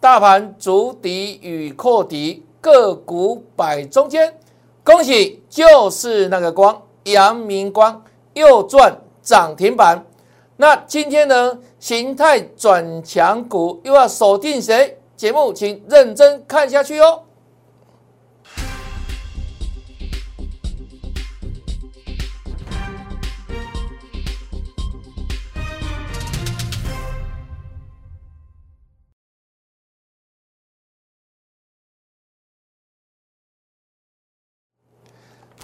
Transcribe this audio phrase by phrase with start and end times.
[0.00, 4.38] 大盘筑底与扩底，个股摆中间。
[4.84, 10.04] 恭喜，就是那个光，阳明光又赚涨停板。
[10.56, 14.98] 那今天呢，形态转强股又要锁定谁？
[15.16, 17.22] 节目请认真看下去哦。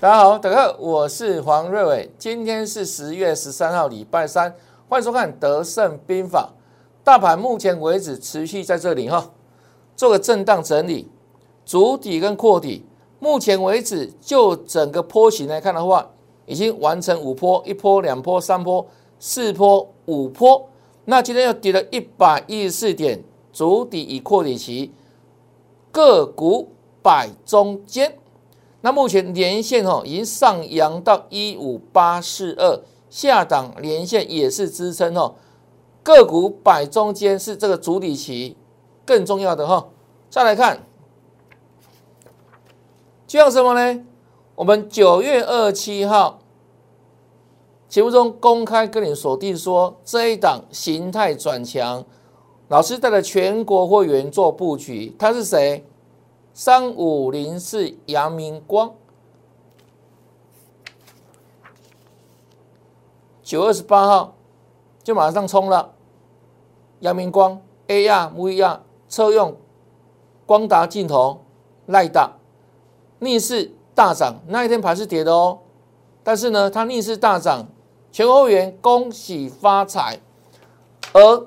[0.05, 2.11] 大家好，大家好，我是黄瑞伟。
[2.19, 4.55] 今天是十月十三号，礼拜三，
[4.87, 6.53] 欢迎收看《德胜兵法》。
[7.03, 9.31] 大盘目前为止持续在这里哈，
[9.97, 11.09] 做个震荡整理，
[11.65, 12.85] 主底跟扩底。
[13.19, 16.11] 目前为止，就整个波形来看的话，
[16.45, 18.87] 已经完成五波，一波、两波、三波、
[19.19, 20.69] 四波、五波。
[21.07, 23.25] 那今天又跌了一百一十四点，
[23.55, 24.93] 主底与扩底期，
[25.91, 26.69] 个股
[27.01, 28.19] 摆中间。
[28.85, 35.37] 那目前连线哦，已经上扬到一五八四二，下档连线也是支撑哦。
[36.03, 38.59] 个股摆中间是这个主底期，
[39.07, 39.89] 更重要的哈。
[40.29, 40.85] 再来看，
[43.27, 44.05] 就像什么呢？
[44.55, 46.41] 我们九月二七号
[47.89, 52.05] 节目中公开跟你锁定说，这一档形态转强，
[52.69, 55.83] 老师带着全国会员做布局，他是谁？
[56.57, 58.95] 三五零四阳明光，
[63.43, 64.37] 九月二十八号
[65.03, 65.91] 就马上冲了。
[67.01, 69.57] 阳明光 AR、VR 车用
[70.47, 71.43] 光达镜头、
[71.87, 72.35] 赖大
[73.19, 75.59] 逆势大涨，那一天盘是跌的哦。
[76.23, 77.67] 但是呢，它逆势大涨，
[78.13, 80.21] 全国会员恭喜发财。
[81.13, 81.47] 而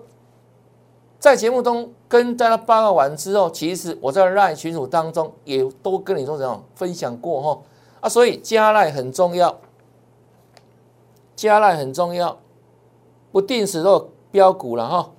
[1.20, 1.92] 在节目中。
[2.10, 7.62] 跟大家报告完之后，其实我在赖群组当中也都跟你说怎样分享过哈
[8.00, 9.60] 啊，所以加赖很重要，
[11.36, 12.38] 加赖很重要，
[13.34, 15.12] 不定时都标股了哈，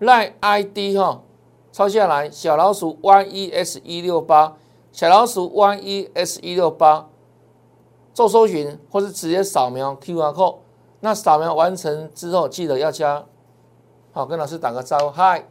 [0.00, 1.22] 赖 ID 哈
[1.70, 4.56] 抄下来，小老鼠 YES 一六八，
[4.90, 7.08] 小老鼠 YES 一六八，
[8.12, 10.56] 做搜寻或是直接扫描 QR code，
[10.98, 13.24] 那扫描完成之后记得要加，
[14.14, 15.44] 好跟老师打个招呼，嗨。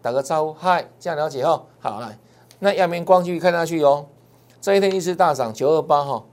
[0.00, 1.62] 打个招呼，嗨，这样了解哈。
[1.78, 2.18] 好来，
[2.58, 4.06] 那阳明光继续看下去哦。
[4.58, 6.24] 这一天一次大涨九二八哈。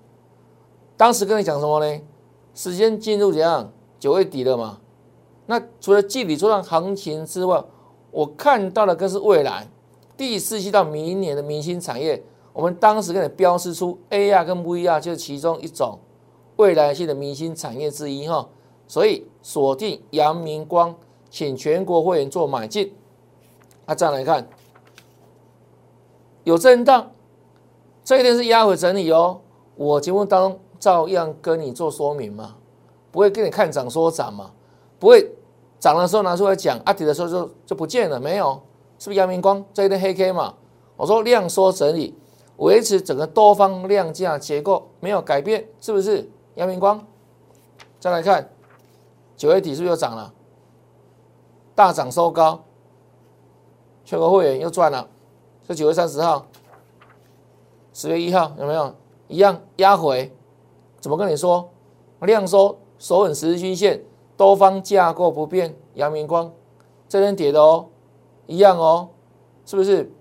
[0.96, 2.02] 当时跟你讲什么呢？
[2.56, 3.70] 时间进入怎样？
[4.00, 4.78] 九月底了嘛。
[5.46, 7.62] 那除了季底做上行情之外，
[8.12, 9.68] 我看到的更是未来
[10.16, 12.24] 第四季到明年的明星产业。
[12.54, 16.00] 我们当时跟你标示出 AR 跟 VR 就是其中一种
[16.56, 18.48] 未来性的明星产业之一哈。
[18.88, 20.96] 所以锁定阳明光，
[21.30, 22.94] 请全国会员做买进。
[23.86, 24.48] 那这样来看，
[26.44, 27.12] 有震荡，
[28.04, 29.42] 这一天是压回整理哦。
[29.76, 32.56] 我节目当中照样跟你做说明嘛，
[33.12, 34.52] 不会跟你看涨说涨嘛，
[35.00, 35.32] 不会
[35.80, 38.62] 涨的时候拿出来讲，啊跌的时候就就不见了，没有，
[39.00, 40.54] 是不是阳明光这一天黑 K 嘛？
[40.96, 42.16] 我说量缩整理，
[42.58, 47.06] 维持整个多方量价结构没有改变，是不是阳明光？
[48.00, 48.50] 再来看
[49.36, 50.34] 九月底是不是又涨了？
[51.78, 52.64] 大涨收高。
[54.04, 55.08] 全国会员又赚了，
[55.68, 56.48] 是九月三十号、
[57.94, 58.96] 十月一号有没有
[59.28, 60.36] 一样压回？
[61.00, 61.70] 怎么跟你说？
[62.22, 64.04] 量缩守稳十日均线，
[64.36, 65.78] 多方架构不变。
[65.94, 66.52] 阳明光
[67.08, 67.90] 这天跌的哦，
[68.48, 69.10] 一样哦，
[69.64, 70.12] 是不是？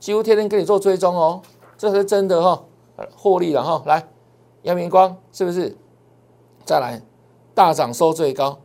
[0.00, 1.42] 几乎天天跟你做追踪哦，
[1.76, 2.64] 这是真的哈，
[3.14, 3.82] 获利了哈。
[3.84, 4.08] 来，
[4.62, 5.76] 阳明光是不是？
[6.64, 7.02] 再来，
[7.54, 8.58] 大涨收最高，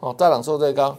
[0.00, 0.96] 哦，大涨收最高。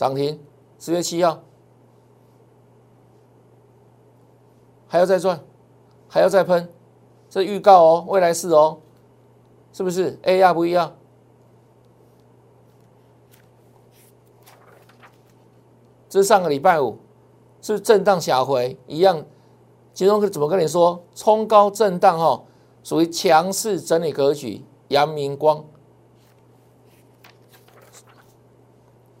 [0.00, 0.40] 涨停，
[0.78, 1.42] 十月七号
[4.88, 5.38] 还要再赚，
[6.08, 6.72] 还要再喷，
[7.28, 8.78] 这预告哦，未来是哦，
[9.74, 10.96] 是不是？A 亚不一样，
[16.08, 16.96] 这是上个礼拜五，
[17.60, 19.22] 是是震荡下回一样，
[19.92, 21.04] 其中怎么跟你说？
[21.14, 22.42] 冲高震荡哈，
[22.82, 25.62] 属于强势整理格局，阳明光。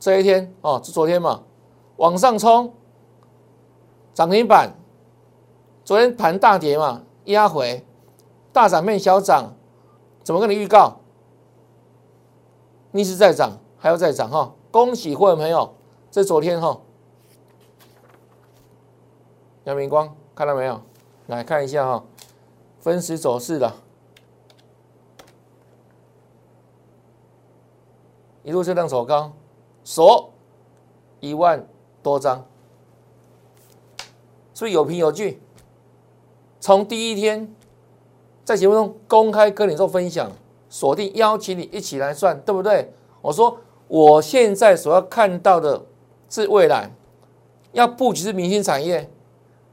[0.00, 1.42] 这一天哦，是昨天嘛，
[1.96, 2.72] 往上冲，
[4.14, 4.74] 涨停板。
[5.84, 7.84] 昨天盘大跌嘛，压回，
[8.52, 9.54] 大涨变小涨，
[10.22, 11.00] 怎么跟你预告？
[12.92, 14.54] 逆势再涨，还要再涨哈！
[14.70, 15.74] 恭喜会员朋友，
[16.10, 16.80] 这昨天哈，
[19.64, 20.80] 阳明光看到没有？
[21.26, 22.04] 来看一下哈，
[22.78, 23.72] 分时走势的，
[28.42, 29.32] 一路震荡走高。
[29.90, 30.30] 锁
[31.18, 31.66] 一万
[32.00, 32.46] 多张，
[34.54, 35.42] 是不是有凭有据？
[36.60, 37.52] 从第一天
[38.44, 40.30] 在节目中公开跟你做分享，
[40.68, 42.92] 锁定邀请你一起来算，对不对？
[43.20, 43.58] 我说
[43.88, 45.82] 我现在所要看到的
[46.28, 46.92] 是未来，
[47.72, 49.10] 要布局是明星产业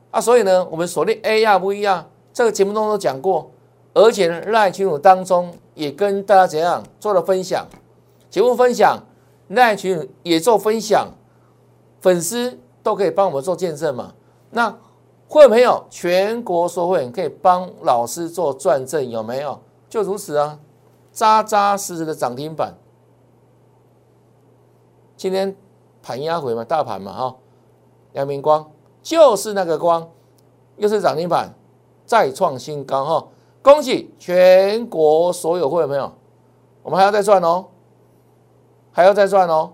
[0.09, 3.51] 啊，所以呢，我们锁定 A 亚不一样，这个节目中都讲过，
[3.93, 7.67] 而且呢，赖群组当中也跟大家怎样做了分享，
[8.31, 9.03] 节目分享，
[9.47, 11.09] 那群也做分享，
[11.99, 14.13] 粉丝都可以帮我们做见证嘛，
[14.51, 14.77] 那。
[15.29, 19.59] 会员朋友，全国所有会可以帮老师做转正，有没有？
[19.89, 20.57] 就如此啊，
[21.11, 22.73] 扎扎实实的涨停板。
[25.17, 25.53] 今天
[26.01, 27.35] 盘压回嘛，大盘嘛，哈，
[28.13, 28.71] 阳明光
[29.03, 30.09] 就是那个光，
[30.77, 31.53] 又是涨停板，
[32.05, 33.27] 再创新高，哈！
[33.61, 36.09] 恭喜全国所有会员朋友，
[36.83, 37.65] 我们还要再赚哦，
[38.97, 39.71] 还要再赚哦，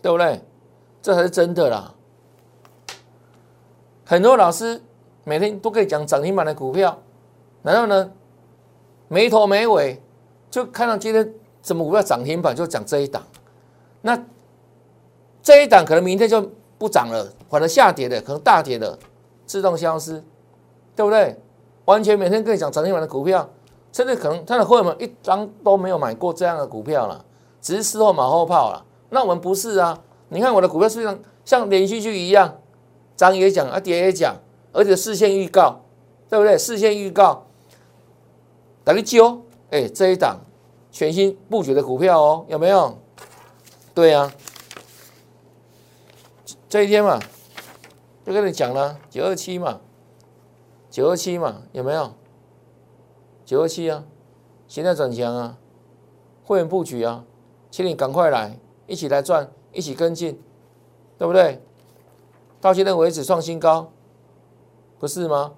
[0.00, 0.40] 对不对？
[1.02, 1.92] 这才是真的啦。
[4.04, 4.80] 很多老师
[5.24, 6.96] 每天都可以讲涨停板的股票，
[7.64, 8.12] 然后呢
[9.08, 10.00] 没头没尾
[10.48, 13.20] 就看到今天什么股票涨停板就讲这一档，
[14.00, 14.16] 那
[15.42, 18.96] 这一档可能明天就不涨了，反而下跌的可能大跌的
[19.44, 20.22] 自动消失，
[20.94, 21.36] 对不对？
[21.86, 23.50] 完全每天跟你讲涨停板的股票，
[23.92, 27.24] 甚至可能他的会员们一张都没有买过这样的股票了，
[27.64, 28.84] 只是事后马后炮了。
[29.08, 32.60] 那我们不是啊，你看我的股票市场像连续剧一样。
[33.16, 34.34] 涨也讲啊，跌也讲，
[34.72, 35.80] 而且事先预告，
[36.28, 36.58] 对不对？
[36.58, 37.46] 事先预告，
[38.82, 39.40] 等于揪，
[39.70, 40.40] 哎，这一档
[40.90, 42.98] 全新布局的股票哦，有没有？
[43.94, 44.32] 对呀，
[46.68, 47.20] 这一天嘛，
[48.26, 49.80] 就跟你讲了，九二七嘛，
[50.90, 52.12] 九二七嘛，有没有？
[53.46, 54.02] 九二七啊，
[54.66, 55.56] 现在转强啊，
[56.42, 57.24] 会员布局啊，
[57.74, 58.56] 请你赶快来，
[58.86, 60.40] 一起来赚，一起跟进，
[61.18, 61.60] 对不对？
[62.60, 63.90] 到现在为止创新高，
[65.00, 65.54] 不是吗？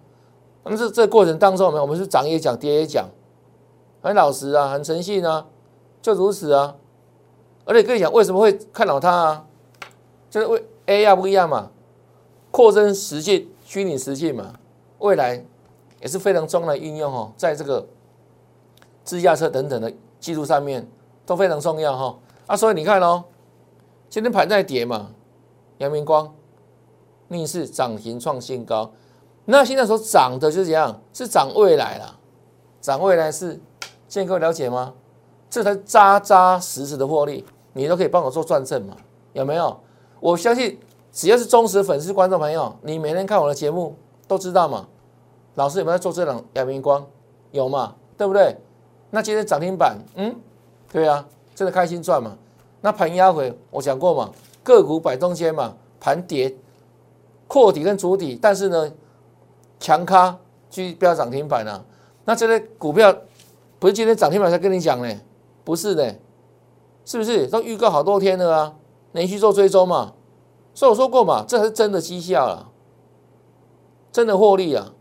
[0.64, 3.06] 那么这这过程当中，我们我们是涨也讲，跌也讲，
[4.00, 5.46] 很老实啊，很诚信啊，
[6.00, 6.76] 就如此啊。
[7.66, 9.46] 而且跟你讲，为什么会看好它啊？
[10.30, 11.70] 就是为 A 亚不一样嘛，
[12.50, 14.54] 扩增实境、虚拟实境嘛，
[15.00, 15.44] 未来
[16.00, 17.86] 也是非常重要的应用哦，在这个
[19.04, 20.88] 自驾车等等的技术上面
[21.26, 22.18] 都非常重要哈。
[22.46, 23.24] 啊，所以你看哦，
[24.08, 25.10] 今天盘在跌嘛，
[25.78, 26.32] 阳明光。
[27.28, 28.88] 逆势涨停创新高，
[29.46, 31.00] 那现在所涨的就是怎样？
[31.12, 32.20] 是涨未来了，
[32.80, 33.60] 涨未来是，
[34.08, 34.94] 现在各位了解吗？
[35.50, 38.96] 这才扎扎实实的获利，你都可以帮我做转正嘛？
[39.32, 39.76] 有没有？
[40.20, 40.78] 我相信
[41.10, 43.96] 只要是忠实粉丝、观众朋友，你每天看我的节目
[44.28, 44.86] 都知道嘛。
[45.56, 47.04] 老师有没有做这种阳明光？
[47.50, 47.96] 有嘛？
[48.16, 48.56] 对不对？
[49.10, 50.32] 那今天涨停板，嗯，
[50.92, 52.36] 对啊，真的开心赚嘛？
[52.80, 54.30] 那盘压回，我讲过嘛，
[54.62, 56.54] 个股摆中间嘛，盘跌。
[57.48, 58.92] 扩底跟主底，但是呢，
[59.78, 60.36] 强咖
[60.68, 61.84] 去标涨停板啊，
[62.24, 63.16] 那这些股票
[63.78, 65.20] 不是今天涨停板才跟你讲呢？
[65.64, 66.16] 不是的，
[67.04, 68.74] 是不是都预告好多天了啊？
[69.12, 70.14] 连续做追踪嘛，
[70.74, 72.68] 所以我说过嘛，这才是真的绩效了，
[74.10, 74.92] 真的获利啊，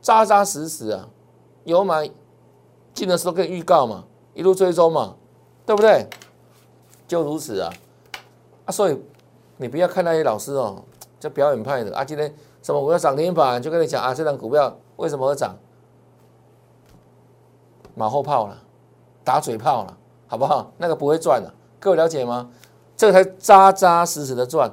[0.00, 1.08] 扎扎实实啊，
[1.64, 2.10] 有买
[2.94, 4.04] 进的时候可以预告嘛，
[4.34, 5.16] 一路追踪嘛，
[5.66, 6.06] 对不对？
[7.08, 7.72] 就如此啊，
[8.66, 8.98] 啊，所以
[9.56, 10.82] 你不要看那些老师哦。
[11.18, 12.02] 这表演派的啊！
[12.02, 15.54] 今天什么股票涨停板，就跟你讲啊，这张股票为什么会涨？
[17.94, 18.56] 马后炮了，
[19.22, 20.72] 打嘴炮了，好不好？
[20.78, 22.48] 那个不会赚的，各位了解吗？
[22.96, 24.72] 这个才扎扎实实的赚，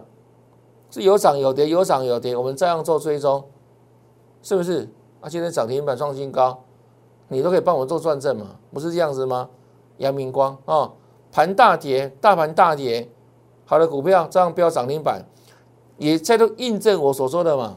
[0.89, 3.43] 是有涨有跌，有涨有跌，我们照样做追踪，
[4.41, 4.89] 是不是？
[5.19, 6.63] 啊，今天涨停板创新高，
[7.27, 8.55] 你都可以帮我做转正嘛？
[8.71, 9.49] 不是这样子吗？
[9.97, 10.91] 阳明光啊，
[11.31, 13.09] 盘大跌，大盘大跌，
[13.65, 15.25] 好的股票这样标涨停板。
[15.97, 17.75] 也在都印证我所说的嘛，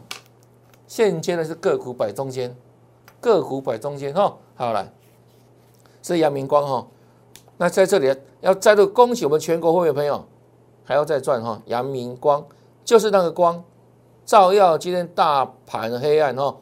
[0.86, 2.54] 现阶段是个股摆中间，
[3.18, 4.92] 个股摆中间哈，好了，
[6.02, 6.86] 是阳明光哈，
[7.56, 10.22] 那在这里要再度恭喜我们全国会员朋友，
[10.84, 12.44] 还要再赚哈，阳明光
[12.84, 13.64] 就是那个光，
[14.26, 16.54] 照耀今天大盘黑暗哈。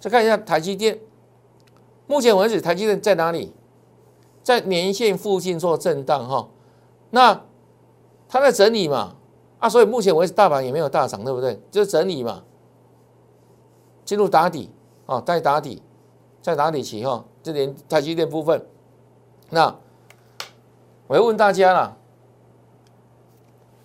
[0.00, 0.98] 再看一下台积电，
[2.06, 3.52] 目前为止台积电在哪里？
[4.42, 6.48] 在年线附近做震荡哈，
[7.10, 7.42] 那
[8.28, 9.16] 它在整理嘛。
[9.60, 11.60] 啊，所以目前为止大盘也没有大涨，对不对？
[11.70, 12.42] 就是整理嘛，
[14.04, 14.68] 进入打底
[15.06, 15.80] 啊，再打底，
[16.40, 17.24] 再打底期哈。
[17.44, 18.66] 这连台积电部分，
[19.50, 19.76] 那
[21.06, 21.96] 我要问大家啦，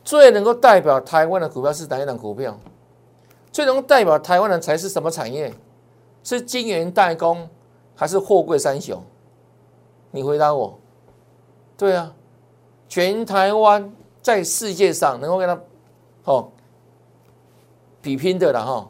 [0.03, 2.59] 最能够代表台湾的股票是哪一档股票？
[3.51, 5.53] 最能代表台湾的才是什么产业？
[6.23, 7.47] 是晶圆代工
[7.97, 9.03] 还是货柜三雄？
[10.11, 10.79] 你回答我。
[11.75, 12.13] 对啊，
[12.87, 13.93] 全台湾。
[14.19, 15.57] 在世界上能够跟他
[16.25, 16.51] 哦
[18.01, 18.89] 比拼的了哈，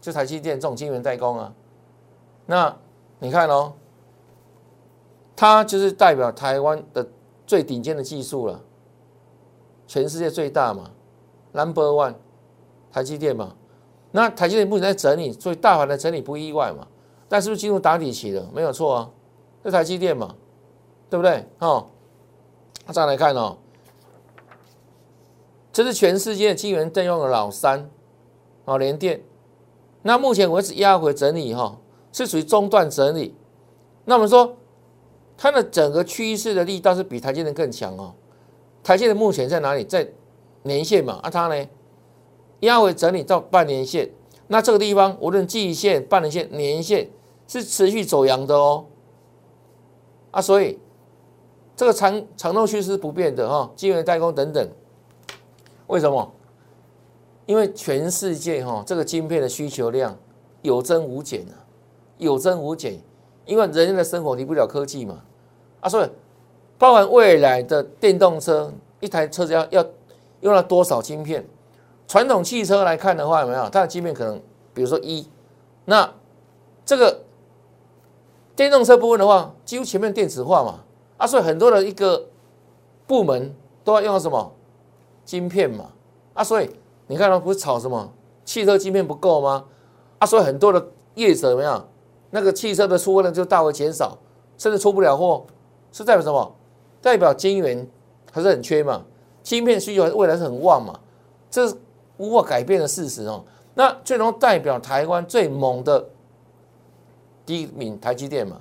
[0.00, 1.54] 就台积电这种晶圆代工啊。
[2.46, 2.76] 那
[3.20, 3.74] 你看哦，
[5.36, 7.06] 它就是代表台湾的
[7.46, 8.60] 最顶尖的技术了，
[9.86, 10.90] 全世界最大嘛
[11.52, 12.14] ，Number One，
[12.90, 13.54] 台积电嘛。
[14.10, 16.88] 那台积电目前在整理，所以大盘的整理不意外嘛。
[17.28, 18.48] 但是不是进入打底期了？
[18.54, 19.10] 没有错啊，
[19.64, 20.34] 这台积电嘛，
[21.10, 21.44] 对不对？
[21.58, 21.86] 哦，
[22.92, 23.58] 再来看哦，
[25.72, 27.90] 这是全世界晶圆代用的老三，
[28.64, 29.20] 哦，联电。
[30.02, 31.76] 那目前为止压回整理哈，
[32.12, 33.34] 是属于中段整理。
[34.04, 34.56] 那我们说
[35.36, 38.14] 它的整个趋势的力道是比台积电更强哦。
[38.84, 39.82] 台积电目前在哪里？
[39.82, 40.08] 在
[40.62, 41.68] 年线嘛，啊，它呢
[42.60, 44.08] 压回整理到半年线。
[44.48, 47.08] 那这个地方无论季线、半年线、年线。
[47.48, 48.84] 是持续走阳的哦，
[50.32, 50.76] 啊，所以
[51.76, 54.68] 这个长长动趋势不变的哈，晶圆代工等等，
[55.86, 56.32] 为什么？
[57.46, 60.18] 因为全世界哈这个晶片的需求量
[60.62, 61.54] 有增无减啊，
[62.18, 63.00] 有增无减，
[63.44, 65.22] 因为人类的生活离不了科技嘛，
[65.78, 66.10] 啊，所以
[66.76, 69.86] 包含未来的电动车，一台车子要要
[70.40, 71.46] 用了多少晶片？
[72.06, 74.40] 传统汽车来看的话，有没有它的晶片可能，
[74.72, 75.28] 比如说一，
[75.84, 76.12] 那
[76.84, 77.22] 这个。
[78.54, 80.80] 电动车部分的话，几乎前面电子化嘛，
[81.18, 82.28] 啊，所以很多的一个
[83.06, 84.50] 部门都要用到什么
[85.26, 85.90] 晶片嘛，
[86.32, 86.70] 啊，所以
[87.06, 88.10] 你看到不是炒什么
[88.46, 89.66] 汽车晶片不够吗？
[90.20, 90.82] 啊，所以很多的
[91.16, 91.86] 业者怎么样？
[92.30, 94.16] 那个汽车的出货量就大为减少，
[94.56, 95.44] 甚至出不了货，
[95.92, 96.56] 是代表什么？
[97.02, 97.86] 代表晶圆
[98.32, 99.04] 还是很缺嘛？
[99.42, 100.98] 晶片需求未来是很旺嘛？
[101.50, 101.68] 这
[102.18, 103.44] 无法改变的事实哦。
[103.74, 106.06] 那最能代表台湾最猛的。
[107.44, 108.60] 第一名台积电嘛，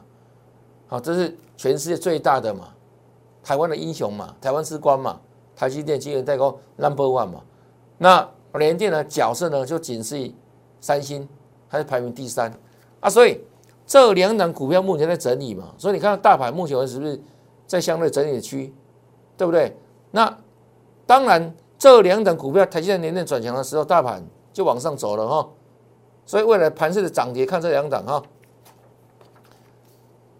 [0.86, 2.68] 好，这是全世界最大的嘛，
[3.44, 5.20] 台湾的英雄嘛，台湾之光嘛，
[5.56, 7.42] 台积电晶圆代工 number one 嘛，
[7.98, 10.32] 那联电的角色呢就仅次于
[10.80, 11.28] 三星，
[11.68, 12.54] 它是排名第三
[13.00, 13.42] 啊，所以
[13.88, 17.20] 这两档股票目前在整理嘛，所以你看到大盘目前是不是
[17.66, 18.72] 在相对整理区，
[19.36, 19.76] 对不对？
[20.12, 20.32] 那
[21.08, 21.52] 当然
[21.86, 25.48] 这两档股票台积电连电转强的时候，大盘就往上走了哈，
[26.26, 28.24] 所以未来盘势的涨跌看这两档哈。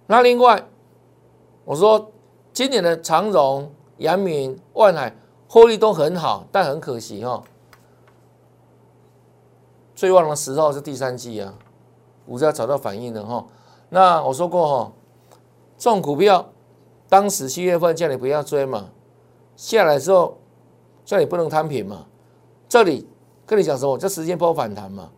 [0.08, 0.66] 那另外，
[1.64, 2.12] 我说
[2.52, 5.16] 今年的长荣、阳明、万海
[5.48, 7.44] 获利都很好，但很可惜哈，
[9.94, 11.54] 最旺的时候是第三季啊，
[12.26, 13.46] 股价找到反应了哈。
[13.90, 14.92] 那我说过哈，
[15.78, 16.50] 这种股票
[17.08, 18.90] 当时七月份叫你不要追嘛，
[19.56, 20.40] 下来之后
[21.06, 22.06] 叫你不能摊平嘛，
[22.68, 23.08] 这里
[23.46, 23.98] 跟你讲什么？
[23.98, 25.12] 这时间波反弹嘛，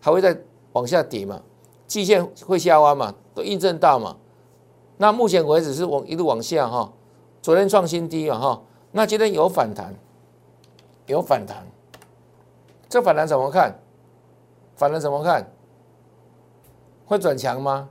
[0.00, 0.36] 还会再
[0.72, 1.40] 往下跌嘛，
[1.86, 4.16] 季线会下弯嘛，都印证到嘛。
[4.96, 6.92] 那目前为止是往一路往下哈，
[7.40, 9.94] 昨天创新低嘛哈，那今天有反弹，
[11.06, 11.64] 有反弹，
[12.88, 13.80] 这反弹怎么看？
[14.74, 15.48] 反弹怎么看？
[17.06, 17.88] 会转强吗？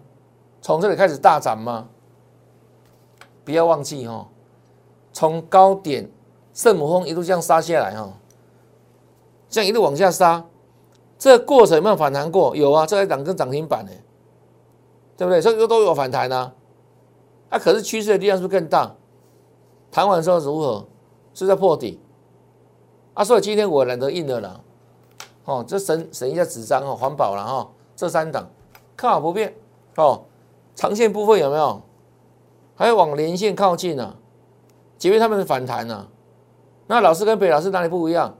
[0.62, 1.88] 从这里开始大涨吗？
[3.46, 4.28] 不要忘记哈，
[5.14, 6.10] 从高点
[6.58, 8.12] 圣母峰一路这样杀下来哈，
[9.48, 10.44] 这样一路往下杀，
[11.16, 12.56] 这过程有没有反弹过？
[12.56, 13.92] 有啊，这两根涨停板呢，
[15.16, 15.40] 对不对？
[15.40, 16.52] 这个都有反弹啊。
[17.50, 18.96] 啊，可是趋势的力量是不是更大？
[19.92, 20.84] 弹完之后如何？
[21.36, 22.00] 是在破底。
[23.14, 24.60] 啊，所以今天我懒得印了啦。
[25.46, 27.70] 哦，这省省一下纸张哦，环保了哈。
[27.96, 28.50] 这三档
[28.96, 29.54] 看好不变
[29.98, 30.24] 哦。
[30.74, 31.84] 长线部分有没有？
[32.74, 34.16] 还要往连线靠近呢？
[34.98, 36.08] 即便他们是反弹呢，
[36.88, 38.36] 那老师跟北老师哪里不一样？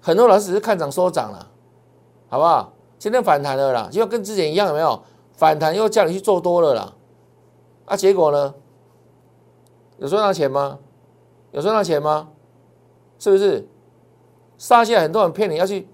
[0.00, 1.50] 很多老师只是看涨说涨了，
[2.28, 2.72] 好不好？
[2.98, 5.02] 今天反弹了啦，就跟之前一样，有没有？
[5.32, 6.94] 反弹又叫你去做多了啦。
[7.84, 8.54] 啊，结果呢？
[9.98, 10.78] 有赚到钱吗？
[11.52, 12.28] 有赚到钱吗？
[13.18, 13.66] 是不是？
[14.56, 15.88] 杀下很多人骗你要去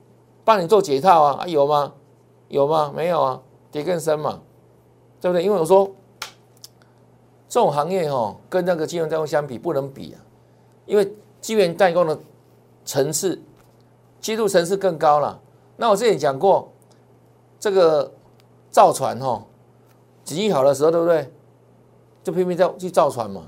[0.45, 1.39] 帮你做解套啊？
[1.43, 1.93] 啊，有吗？
[2.49, 2.93] 有吗？
[2.95, 3.41] 没有啊，
[3.71, 4.41] 跌更深嘛，
[5.21, 5.43] 对不对？
[5.43, 5.91] 因为我说
[7.49, 10.21] 这种行业哦，跟那个金融代工相比不能比啊，
[10.87, 12.19] 因为金圆代工的
[12.87, 13.39] 层次、
[14.19, 15.39] 基度层次更高了。
[15.77, 16.73] 那我之前讲过，
[17.61, 18.11] 这个
[18.71, 19.45] 造船哈，
[20.25, 21.31] 景气好的时候，对不对？
[22.23, 23.43] 就拼命在去造船嘛，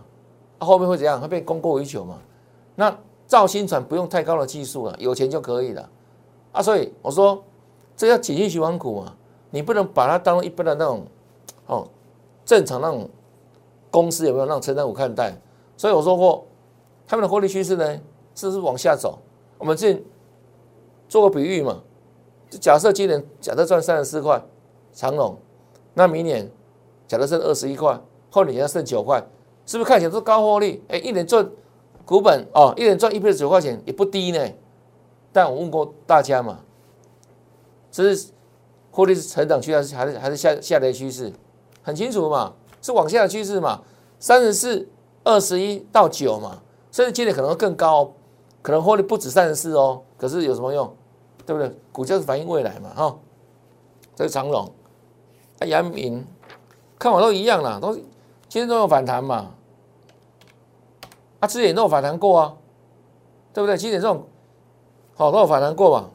[0.58, 1.18] 后面会怎样？
[1.18, 2.18] 会被供过于求嘛？
[2.74, 2.94] 那
[3.26, 5.88] 造新船不用太高的技术了，有钱就可以了
[6.52, 6.60] 啊！
[6.60, 7.42] 所以我说，
[7.96, 9.14] 这叫景气循环股嘛，
[9.48, 11.06] 你不能把它当一般的那种
[11.64, 11.88] 哦
[12.44, 13.08] 正常那种
[13.90, 15.34] 公司有没有让成长股看待？
[15.78, 16.45] 所以我说过，
[17.06, 18.00] 他们的获利趋势呢，
[18.34, 19.18] 是不是往下走？
[19.58, 20.02] 我们这
[21.08, 21.82] 做个比喻嘛，
[22.50, 24.42] 假设今年假设赚三十四块
[24.92, 25.36] 长隆，
[25.94, 26.50] 那明年
[27.06, 28.00] 假设剩二十一块。
[28.28, 29.24] 后年要剩九块，
[29.64, 30.82] 是不是看起来都是高获利？
[30.88, 31.48] 哎，一年赚
[32.04, 34.46] 股本哦，一年赚一倍的九块钱也不低呢。
[35.32, 36.60] 但我问过大家嘛，
[37.90, 38.28] 这是
[38.90, 41.32] 获利是成长趋势还是还是下下跌趋势？
[41.82, 43.80] 很清楚嘛，是往下的趋势嘛。
[44.18, 44.86] 三十四、
[45.24, 46.60] 二十一到九嘛，
[46.96, 48.10] 甚至今年可能更高，
[48.62, 50.00] 可能获利不止三十四哦。
[50.16, 50.90] 可是有什么用？
[51.44, 51.70] 对不对？
[51.92, 53.18] 股价是反映未来嘛，哈。
[54.14, 54.66] 这是长荣，
[55.58, 56.26] 啊，阳明，
[56.98, 59.50] 看法都一样啦，都今天都有反弹嘛。
[61.40, 62.56] 啊，之前都有反弹过啊，
[63.52, 63.76] 对不对？
[63.76, 64.24] 今年这种
[65.16, 66.08] 好都有反弹过嘛。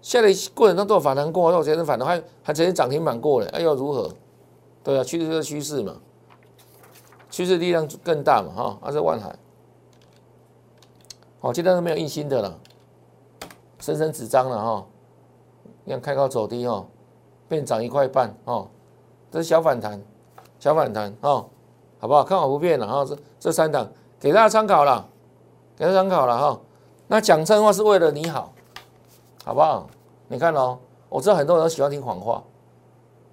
[0.00, 4.08] 下跌过程中都有反弹过，都有曾反弹，还还曾经涨停板过了，哎又如何？
[4.84, 5.96] 对啊，趋势就是趋势嘛，
[7.38, 8.78] 趋势力量更大嘛，哈。
[8.82, 9.32] 啊，是万海，
[11.38, 12.58] 好，今天都没有印新的了，
[13.78, 14.84] 深深纸张了哈。
[15.84, 16.84] 你看开高走低哦，
[17.46, 18.66] 变涨一块半哦，
[19.30, 20.02] 这是小反弹，
[20.58, 21.48] 小反弹哦，
[22.00, 22.24] 好不好？
[22.24, 25.08] 看好不变了哈，这这三档给大家参考了，
[25.76, 26.60] 给大家参考了哈。
[27.06, 28.52] 那讲真话是为了你好，
[29.44, 29.88] 好不好？
[30.26, 30.76] 你看哦，
[31.08, 32.42] 我知道很多人都喜欢听谎话，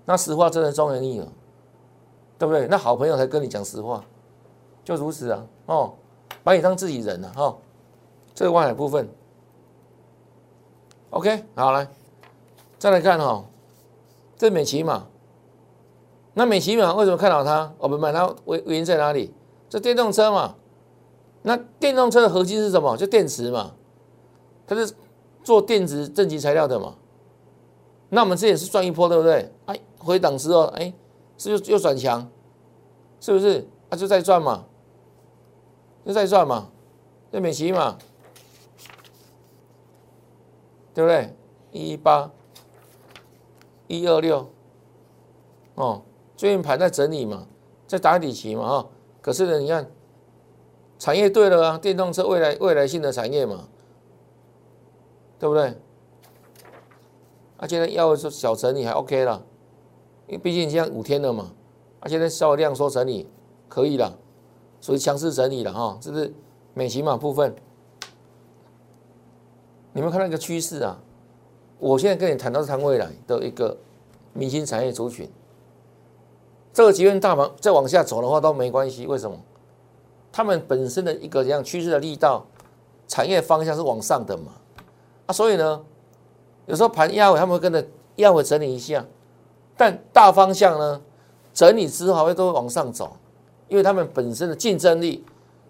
[0.06, 1.28] 那实话真的忠人义了，
[2.38, 2.68] 对不对？
[2.68, 4.04] 那好朋友才跟你讲实话，
[4.84, 5.94] 就如此啊哦，
[6.44, 7.56] 把你当自己人了哈。
[8.34, 9.08] 这个外海部分
[11.12, 11.88] ，OK，好来。
[12.78, 13.44] 再来看哈，
[14.38, 15.08] 这美骑马，
[16.34, 17.74] 那美骑马为什么看好它？
[17.78, 19.34] 我们买它原原因在哪里？
[19.70, 20.56] 这电动车嘛，
[21.42, 22.96] 那电动车的核心是什么？
[22.98, 23.72] 就电池嘛，
[24.68, 24.94] 它是
[25.44, 26.96] 做电子正极材料的嘛。
[28.10, 29.52] 那我们这也是赚一波，对不对？
[29.66, 30.94] 哎，回档之后，哎，
[31.38, 32.30] 是又又转强，
[33.20, 33.68] 是不是？
[33.90, 34.66] 啊，就在赚嘛，
[36.06, 36.70] 就在赚嘛，
[37.32, 37.98] 在美骑嘛，
[40.94, 41.36] 对不对？
[41.72, 42.32] 一一八。
[43.88, 44.50] 一二六，
[45.76, 46.02] 哦，
[46.36, 47.46] 最近盘在整理嘛，
[47.86, 48.90] 在打底期嘛，哈。
[49.22, 49.88] 可是呢，你看，
[50.98, 53.68] 产业对了啊，电动车未来未来性的产业嘛，
[55.38, 55.78] 对不对？
[57.58, 59.46] 啊，现在要说小整理还 OK 了，
[60.28, 61.52] 因为毕竟现在五天了嘛，
[62.00, 63.28] 啊，现在稍微量缩整理
[63.70, 64.18] 可以了，
[64.82, 66.34] 属于强势整理了哈，这是
[66.74, 67.56] 美骑马部分。
[69.94, 71.00] 你们看那个趋势啊？
[71.80, 73.78] 我现在跟你谈到是谈未来的一个
[74.34, 75.30] 明星产业族群，
[76.74, 79.06] 这个即便大盘再往下走的话都没关系。
[79.06, 79.38] 为什么？
[80.32, 82.46] 他们本身的一个这样趋势的力道，
[83.08, 84.54] 产业方向是往上的嘛？
[85.28, 85.86] 啊，所以呢，
[86.66, 87.86] 有时候盘压尾，他们会跟着
[88.18, 89.06] 压尾整理一下，
[89.78, 91.02] 但大方向呢，
[91.54, 93.18] 整理之后还会都会往上走，
[93.68, 95.24] 因为他们本身的竞争力，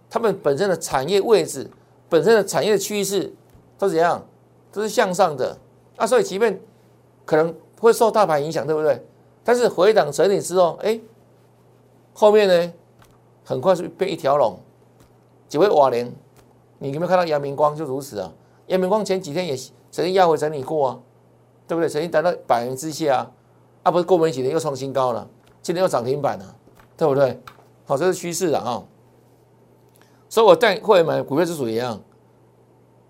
[0.09, 1.69] 他们本身的产业位置，
[2.07, 3.33] 本身的产业趋势
[3.77, 4.25] 都怎样？
[4.71, 5.57] 都是向上的。
[5.97, 6.59] 那，所以即便
[7.25, 9.01] 可能会受大盘影响，对不对？
[9.43, 10.99] 但是回档整理之后，哎，
[12.13, 12.73] 后面呢，
[13.45, 14.59] 很快是变一条龙，
[15.47, 16.13] 几位瓦联，
[16.79, 18.33] 你有没有看到阳明光就如此啊？
[18.67, 19.55] 阳明光前几天也
[19.91, 20.99] 曾经压回整理过啊，
[21.67, 21.87] 对不对？
[21.87, 23.31] 曾经达到百元之下啊，
[23.85, 25.29] 啊，不是过没几天又创新高了，
[25.61, 26.55] 今天又涨停板了，
[26.97, 27.39] 对不对？
[27.85, 28.83] 好，这是趋势了啊。
[30.27, 32.01] 所以我带会买股票之属一样，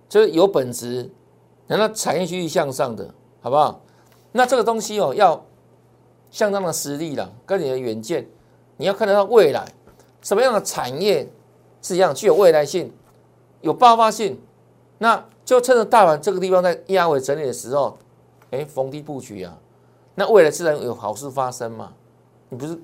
[0.09, 1.09] 就是有本质。
[1.67, 3.09] 难道产业趋势向上的，
[3.39, 3.81] 好不好？
[4.33, 5.45] 那这个东西哦，要
[6.29, 8.27] 相当的实力了，跟你的远见，
[8.75, 9.65] 你要看得到未来
[10.21, 11.31] 什么样的产业
[11.81, 12.91] 是一样具有未来性、
[13.61, 14.37] 有爆发性，
[14.97, 17.97] 那就趁着大盘这个地方在压尾整理的时候，
[18.51, 19.57] 哎，逢低布局啊，
[20.15, 21.93] 那未来自然有好事发生嘛。
[22.49, 22.79] 你不是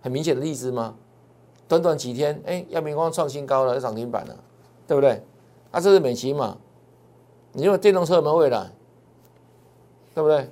[0.00, 0.94] 很明显的例子吗？
[1.66, 4.36] 短短几天，哎，亚明光创新高了，涨停板了，
[4.86, 5.22] 对不对？
[5.70, 6.58] 啊，这是美琪嘛。
[7.52, 8.70] 你认为电动车有没有未来？
[10.14, 10.50] 对不对？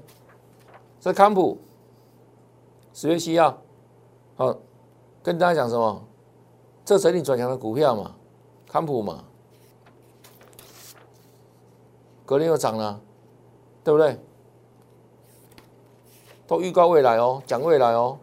[1.01, 1.59] 这康普、
[2.95, 3.59] 十月七号，
[4.37, 4.57] 好，
[5.23, 6.03] 跟大家讲什么？
[6.85, 8.15] 这整理转强的股票嘛，
[8.67, 9.25] 康普嘛，
[12.25, 13.01] 隔天又涨了，
[13.85, 14.19] 对不对？
[16.53, 18.19] 都预告未来哦，讲未来哦。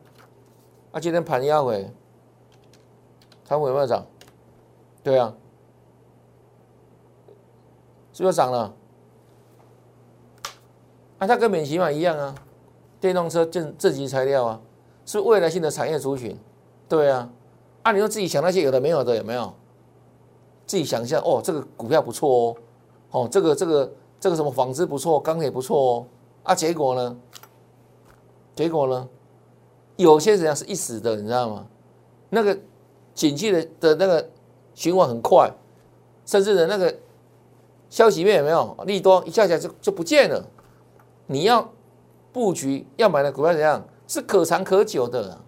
[0.91, 1.91] 啊，今天盘压回，
[3.47, 4.05] 康普有没有涨？
[5.01, 5.33] 对啊。
[8.13, 8.71] 是不是涨了？
[11.17, 12.35] 啊，它跟美骑马一样啊，
[13.01, 14.61] 电动车正正极材料啊，
[15.07, 16.37] 是未来性的产业族群。
[16.87, 17.27] 对啊，
[17.81, 19.51] 啊，你说自己想那些有的没有的有没有？
[20.67, 22.55] 自己想一下哦，这个股票不错哦，
[23.09, 26.05] 哦，这个这个这个什么纺织不错，钢铁不错哦，
[26.43, 27.17] 啊，结果呢？
[28.59, 29.07] 结果呢？
[29.95, 31.65] 有些人是一时的，你知道吗？
[32.29, 32.59] 那个
[33.13, 34.29] 景气的的那个
[34.75, 35.49] 循环很快，
[36.25, 36.93] 甚至的那个。
[37.89, 40.45] 消息面有没有利多一下下就就不见了？
[41.25, 41.71] 你要
[42.33, 43.81] 布局要买的股票怎样？
[44.09, 45.39] 是可长可久的，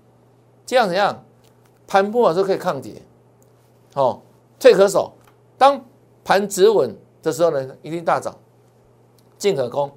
[0.65, 1.21] 这样怎样？
[1.86, 3.02] 盘破的时候可以抗跌，
[3.93, 4.21] 哦，
[4.58, 5.12] 退可守。
[5.58, 5.84] 当
[6.24, 8.34] 盘止稳的时候呢，一定大涨，
[9.38, 9.91] 进可攻。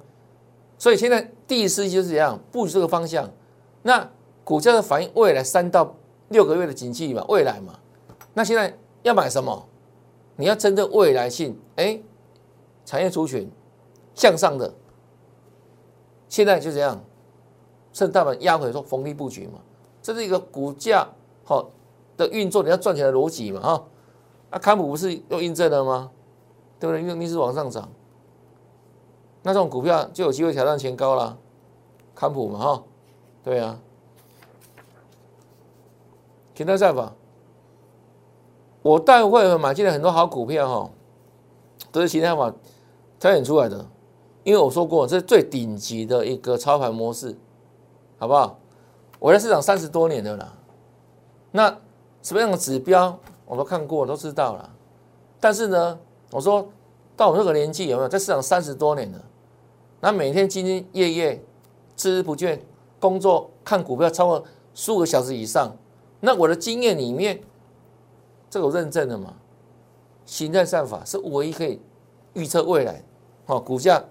[0.77, 3.29] 所以现在第一次就是这样布局这个方向。
[3.81, 4.09] 那
[4.43, 5.95] 股价的反映未来三到
[6.29, 7.79] 六个月的景气嘛，未来嘛。
[8.33, 9.67] 那现在要买什么？
[10.35, 12.01] 你要针对未来性，哎，
[12.85, 13.49] 产业族群
[14.13, 14.73] 向上的，
[16.27, 17.01] 现在就这样，
[17.93, 19.59] 趁大盘压回说逢低布局嘛，
[20.01, 21.07] 这是一个股价
[21.45, 21.69] 好
[22.17, 23.85] 的运作，你要赚钱的逻辑嘛，哈。
[24.51, 26.11] 那康普不是又印证了吗？
[26.79, 27.01] 对不对？
[27.01, 27.89] 因为你是往上涨，
[29.47, 31.37] 那这种股票就有机会挑战前高了，
[32.15, 32.83] 康普嘛，哈，
[33.43, 33.79] 对啊。
[36.55, 37.13] 平台战法，
[38.81, 40.89] 我带会买进了很多好股票，哈，
[41.91, 42.51] 都是其他法
[43.19, 43.85] 挑选出来的。
[44.43, 47.37] 因为我说过，这是最顶级的一个操盘模式，
[48.17, 48.57] 好不好？
[49.19, 50.53] 我在市场三十多年的啦，
[51.51, 51.77] 那
[52.23, 53.15] 什么样的指标？
[53.45, 54.67] 我都看过，都知道了。
[55.39, 55.99] 但是呢，
[56.31, 56.67] 我说
[57.15, 59.21] 到我这个年纪，有没有在市场三十多年了？
[60.05, 61.43] 那每天兢兢业业、
[61.97, 62.59] 孜孜不倦
[62.99, 65.75] 工作，看股票超过十五个小时以上，
[66.19, 67.41] 那我的经验里面，
[68.47, 69.33] 这个认证的嘛，
[70.23, 71.81] 形态算法是唯一可以
[72.33, 73.01] 预测未来，
[73.47, 74.05] 哦，股价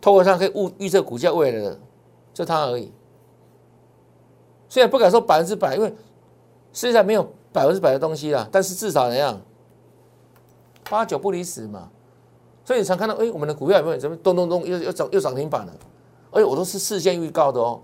[0.00, 1.78] 透过它可以预预测股价未来的，
[2.32, 2.90] 就它而已。
[4.68, 5.88] 虽然不敢说百分之百，因为
[6.72, 7.32] 世界上没有。
[7.52, 9.40] 百分之百的东西啦，但是至少怎样，
[10.90, 11.88] 八九不离十嘛。
[12.64, 15.72] 所以你常看到，哎，我们的股票有没有怎么咚咚咚又又涨又涨停板了？
[16.30, 17.80] 而且我都是事先预告的哦，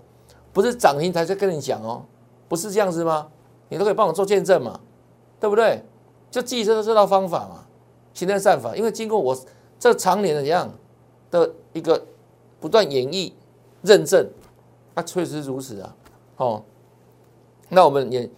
[0.51, 2.03] 不是涨停才在跟你讲哦，
[2.49, 3.27] 不是这样子吗？
[3.69, 4.79] 你都可以帮我做见证嘛，
[5.39, 5.83] 对不对？
[6.29, 7.65] 就记着这套方法嘛，
[8.13, 8.75] 行天善法。
[8.75, 9.37] 因为经过我
[9.79, 10.69] 这常年的这样
[11.29, 12.03] 的一个
[12.59, 13.31] 不断演绎
[13.81, 14.27] 认证，
[14.95, 15.95] 啊，确实如此啊。
[16.37, 16.63] 哦，
[17.69, 18.29] 那我们也。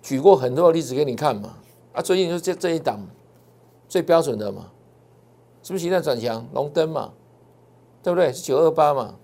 [0.00, 1.54] 举过很多的例子给你看嘛，
[1.92, 2.98] 啊，最近就这这一档
[3.88, 4.70] 最标准的嘛，
[5.68, 6.46] 是不是形态转强？
[6.54, 7.12] 龙灯嘛，
[8.02, 8.32] 对不对？
[8.32, 9.16] 是九二八嘛，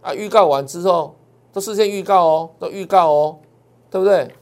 [0.00, 1.14] 啊，预告完之后
[1.52, 3.38] 都事先预告哦，都预告哦，
[3.90, 4.34] 对不对？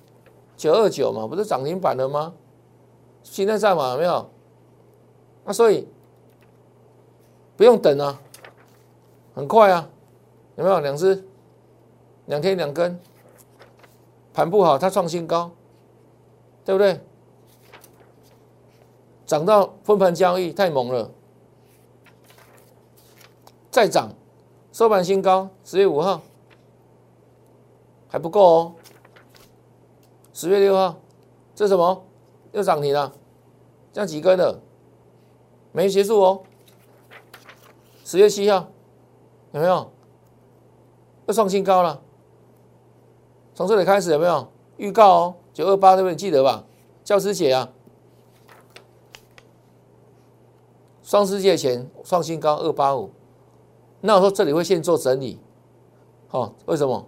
[0.56, 2.34] 九二九嘛，不是涨停板了吗？
[3.24, 4.30] 形态上嘛，有没有？
[5.44, 5.88] 那所以
[7.56, 8.20] 不用等啊，
[9.34, 9.90] 很快啊，
[10.54, 10.78] 有没有？
[10.78, 11.26] 两只，
[12.26, 12.96] 两天两根。
[14.32, 15.50] 盘不好，它创新高，
[16.64, 17.00] 对不对？
[19.28, 21.10] 涨到分盘交易太猛了，
[23.70, 24.14] 再涨，
[24.72, 26.22] 收盘新高，十月五号
[28.08, 28.74] 还不够哦。
[30.32, 30.96] 十月六号，
[31.54, 32.06] 这什么？
[32.52, 33.12] 又涨停了，
[33.92, 34.62] 这样几根的，
[35.72, 36.40] 没结束哦。
[38.06, 38.68] 十月七号
[39.52, 39.92] 有没有？
[41.26, 42.00] 又创新高了。
[43.54, 45.34] 从这里开始有没有预告哦？
[45.52, 46.16] 九二八对不对？
[46.16, 46.64] 记得吧？
[47.04, 47.70] 教师节啊，
[51.08, 53.10] 双十节前创新高二八五，
[54.02, 55.40] 那我说这里会先做整理，
[56.26, 57.02] 好，为什么？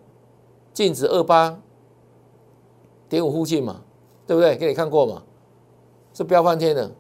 [0.73, 1.61] 净值二八
[3.11, 3.83] 点五附近嘛，
[4.27, 4.57] 对不对？
[4.57, 5.23] 给你看过嘛？
[6.15, 6.91] 是飙翻天的，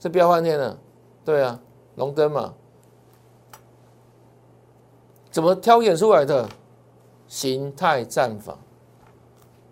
[0.00, 0.76] 是飙翻天的，
[1.24, 1.60] 对啊，
[1.94, 2.54] 龙灯嘛，
[5.30, 6.48] 怎么挑选出来的？
[7.28, 8.58] 形态战法，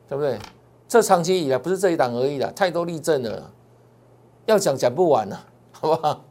[0.09, 0.38] 对不对？
[0.87, 3.53] 这长期以来不是这一档而已啦，太多例证了，
[4.46, 5.46] 要讲讲不完了，
[5.81, 6.25] 好不好？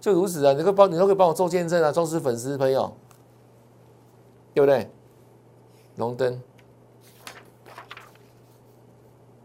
[0.00, 0.52] 就如此啊！
[0.52, 2.92] 你可以帮，你都可以帮我做见证啊，忠实粉丝朋友，
[4.54, 4.90] 对不对？
[5.96, 6.42] 龙灯，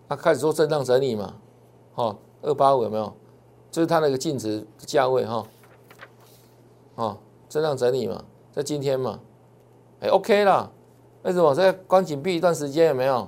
[0.07, 1.35] 他开始做震荡整理嘛，
[1.95, 3.13] 哦，二八五有没有？
[3.69, 5.45] 就是它那个净值价位哈，
[6.95, 7.17] 哦，
[7.49, 9.19] 震荡整理嘛，在今天嘛，
[9.99, 10.71] 哎，OK 啦。
[11.23, 13.27] 为什么在关紧闭一段时间有没有？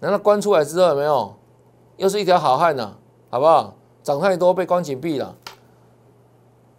[0.00, 1.34] 难道关出来之后有没有？
[1.98, 2.96] 又是一条好汉呐，
[3.30, 3.76] 好不好？
[4.02, 5.36] 涨太多被关紧闭了。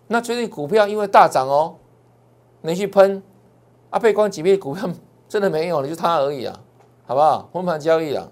[0.08, 1.76] 那最近股票因为大涨哦，
[2.62, 3.24] 连续喷
[3.90, 4.90] 啊，被关紧闭股票
[5.28, 6.60] 真的没有了，就它而已啊，
[7.06, 7.50] 好不好？
[7.54, 8.32] 封盘交易了，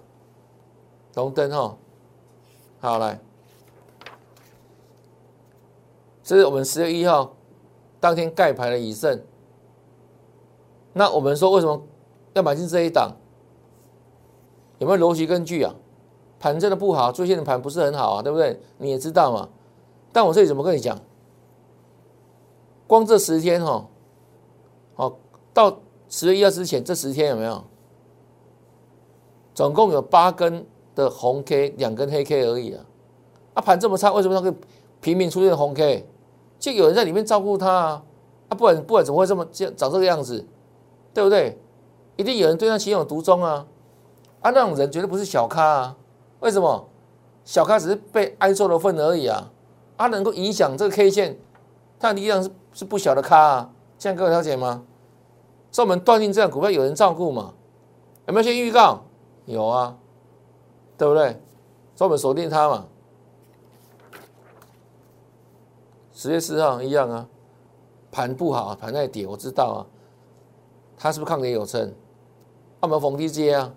[1.14, 1.76] 龙灯哈，
[2.80, 3.18] 好来，
[6.22, 7.34] 这是我们十月一号
[7.98, 9.22] 当天盖牌的以盛。
[10.92, 11.82] 那我们说为什么
[12.34, 13.16] 要买进这一档？
[14.78, 15.74] 有没有逻辑根据啊？
[16.42, 18.60] 盘真的不好，最近的盘不是很好啊，对不对？
[18.78, 19.48] 你也知道嘛。
[20.12, 20.98] 但我这里怎么跟你讲？
[22.88, 23.86] 光这十天哈，
[24.94, 25.16] 好
[25.54, 25.78] 到
[26.08, 27.62] 十月一号之前这十天有没有？
[29.54, 32.84] 总共有八根的红 K，两根黑 K 而已啊。
[33.54, 34.54] 啊，盘这么差，为什么它可以
[35.00, 36.04] 频频出现红 K？
[36.58, 38.02] 就有人在里面照顾它啊。
[38.48, 40.44] 啊，不然不然怎么会这么这长这个样子？
[41.14, 41.56] 对不对？
[42.16, 43.64] 一定有人对他情有独钟啊！
[44.40, 45.96] 啊，那种人绝对不是小咖啊！
[46.42, 46.88] 为什么？
[47.44, 49.50] 小咖只是被挨揍的份而已啊！
[49.96, 51.36] 啊，能够影响这个 K 线，
[51.98, 53.70] 它的力量是是不小的咖啊！
[53.98, 54.84] 这样各位了解吗？
[55.72, 57.52] 所以我们断定这样股票有人照顾嘛？
[58.26, 59.02] 有没有先预告？
[59.46, 59.96] 有啊，
[60.96, 61.40] 对不对？
[61.96, 62.86] 所以我们锁定它嘛。
[66.14, 67.26] 十月四号一样啊，
[68.12, 69.80] 盘不好，盘在跌，我知道啊。
[70.96, 71.92] 它是不是抗跌有撑？
[72.80, 73.74] 我们逢低接啊，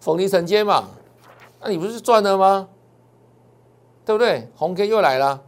[0.00, 0.84] 逢低承接嘛。
[1.60, 2.68] 那你不是赚了吗？
[4.04, 4.48] 对不对？
[4.54, 5.42] 红 K 又来了，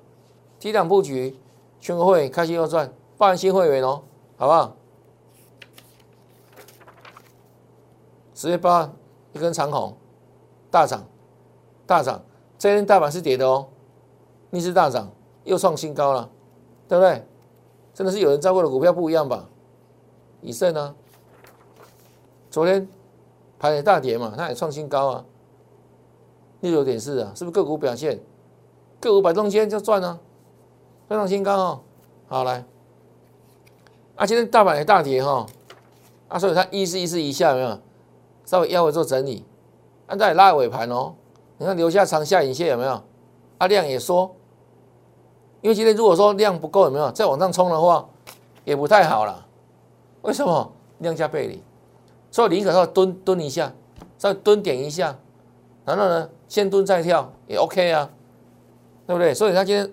[0.59, 1.39] 低档布局，
[1.81, 4.03] 全国会开心又赚，包新会员哦，
[4.37, 4.75] 好不好？
[8.35, 8.93] 十月八
[9.33, 9.97] 一根长红，
[10.71, 11.05] 大涨，
[11.87, 12.23] 大涨。
[12.59, 13.69] 这天大盘是跌的哦，
[14.51, 15.11] 逆势大涨，
[15.45, 16.29] 又创新高了，
[16.89, 17.25] 对不对？
[17.95, 19.49] 真的是有人照顾的股票不一样吧？
[20.41, 20.95] 以盛呢？
[22.51, 22.89] 昨天
[23.59, 25.25] 盘也大跌嘛，它也创新高啊，
[26.61, 28.21] 六九点四啊，是不是个股表现？
[29.01, 30.19] 个股摆中间就赚啊，
[31.09, 31.81] 创新高哦。
[32.27, 32.65] 好来，
[34.17, 35.47] 啊，今天大盘也大跌哈，
[36.29, 37.79] 啊，所以它一四一四一下有没有？
[38.45, 39.45] 稍微腰围做整理，
[40.07, 41.15] 按在拉尾盘哦。
[41.59, 43.03] 你看留下长下影线有没有？
[43.59, 44.35] 啊量也缩，
[45.61, 47.11] 因为今天如果说量不够有没有？
[47.13, 48.09] 再往上冲的话，
[48.65, 49.47] 也不太好了。
[50.23, 50.73] 为什么？
[50.99, 51.63] 量价背离，
[52.31, 53.73] 所以宁可说蹲蹲一下，
[54.17, 55.17] 再蹲点一下，
[55.89, 58.11] 然后呢，先蹲再跳也 OK 啊，
[59.07, 59.33] 对不对？
[59.33, 59.91] 所以它今天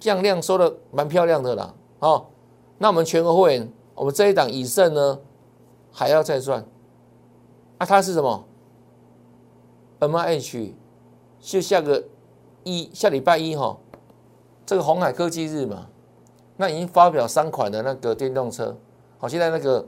[0.00, 1.74] 降量收的蛮漂亮的啦。
[1.98, 2.26] 哦，
[2.78, 5.18] 那我们全国会员，我们这一档以胜呢，
[5.92, 6.64] 还要再赚。
[7.76, 8.42] 啊，它是什么
[10.00, 10.72] ？MIH
[11.40, 12.02] 就下个
[12.64, 13.76] 一下礼拜一哈，
[14.64, 15.88] 这个红海科技日嘛，
[16.56, 18.74] 那已经发表三款的那个电动车，
[19.18, 19.86] 好，现在那个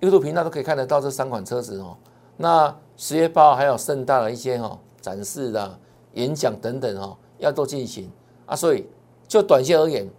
[0.00, 1.96] YouTube 频道都可以看得到这三款车子哦。
[2.42, 5.78] 那十月八号还有盛大的一些哈展示的
[6.14, 8.10] 演讲等等哈，要做进行
[8.46, 8.84] 啊，所以
[9.28, 10.10] 就短线而言，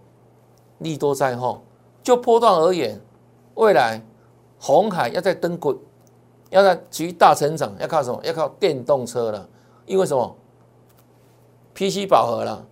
[0.78, 1.60] 利多在后；
[2.02, 2.98] 就波段而言，
[3.56, 4.00] 未来
[4.58, 5.76] 红海要在登滚。
[6.48, 8.18] 要在持续大成长，要靠什么？
[8.24, 9.46] 要靠电动车了。
[9.84, 10.34] 因为什么
[11.74, 12.64] ？PC 饱和了，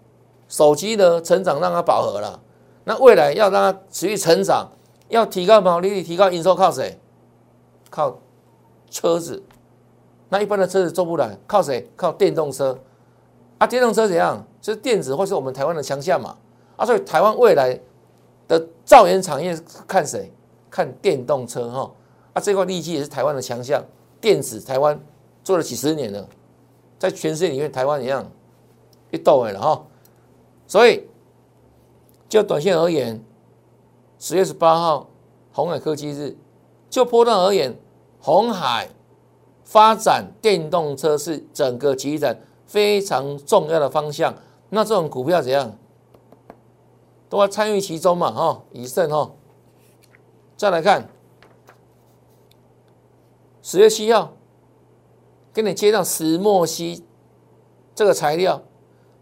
[0.49, 2.41] 手机的成长让它饱和了。
[2.85, 4.71] 那未来要让它持续成长，
[5.09, 6.99] 要提高毛利率、提高营收，靠谁？
[7.91, 8.17] 靠
[8.92, 9.42] 车子。
[10.28, 11.90] 那一般的车子做不来，靠谁？
[11.96, 12.78] 靠电动车。
[13.59, 14.44] 啊，电动车怎样？
[14.61, 16.37] 就是电子或是我们台湾的强项嘛。
[16.76, 17.78] 啊，所以台湾未来
[18.46, 20.31] 的造园产业看谁？
[20.70, 21.92] 看电动车哈。
[22.35, 23.85] 啊，这块利基也是台湾的强项，
[24.20, 24.98] 电子台湾
[25.44, 26.28] 做了几十年了，
[26.98, 28.24] 在全世界里面，台湾一样
[29.11, 29.85] 一到位了哈。
[30.66, 31.07] 所以
[32.28, 33.22] 就短线而言，
[34.18, 35.11] 十月十八号
[35.52, 36.35] 红海科技日，
[36.88, 37.76] 就波段而言，
[38.22, 38.88] 红海
[39.64, 44.32] 发展电动车是整个集团非常重要的方向。
[44.70, 45.76] 那这种股票怎样，
[47.28, 49.32] 都要参与其中嘛哈，以胜哈。
[50.56, 51.08] 再来看。
[53.61, 54.32] 十月七号，
[55.52, 57.04] 给你接上石墨烯
[57.94, 58.62] 这个材料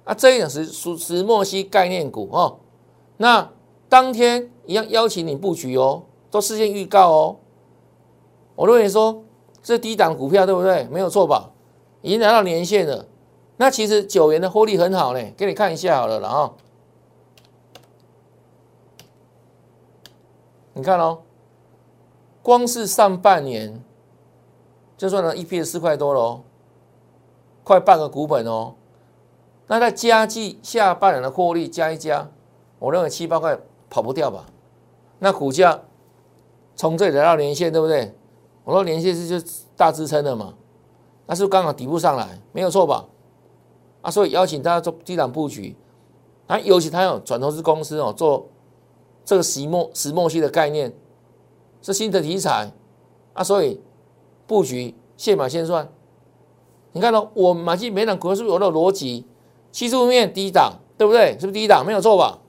[0.04, 2.58] 啊，这一点是属石墨烯概念股哦。
[3.16, 3.50] 那
[3.88, 7.36] 当天一样邀请你布局哦，都事先预告哦。
[8.60, 9.24] 我认为说
[9.62, 10.84] 这低档股票对不对？
[10.90, 11.50] 没有错吧？
[12.02, 13.06] 已经来到年线了。
[13.56, 16.54] 那其实九元的获利很好呢，给你看一下好了然后。
[20.74, 21.20] 你看哦，
[22.42, 23.82] 光是上半年。
[24.98, 26.42] 就算了，一批四块多喽，
[27.64, 28.74] 快半个股本哦。
[29.68, 32.28] 那在加计下半年的获利加一加，
[32.78, 34.44] 我认为七八块跑不掉吧？
[35.18, 35.80] 那股价
[36.76, 38.14] 从这里来到年线，对不对？
[38.70, 40.54] 我说连线是就大支撑的嘛，
[41.26, 43.04] 那是刚好底部上来，没有错吧？
[44.02, 45.74] 啊，所以邀请大家做低档布局，
[46.46, 48.46] 啊，尤其他有转投资公司哦，做
[49.24, 50.92] 这个石墨石墨烯的概念
[51.82, 52.72] 是新的题材
[53.32, 53.80] 啊，所以。
[54.46, 55.88] 布局现买现算，
[56.90, 59.24] 你看到我买进每档股票是不是有那逻辑？
[59.70, 61.34] 技术面低档，对不对？
[61.38, 61.86] 是不是低档？
[61.86, 62.40] 没有错吧？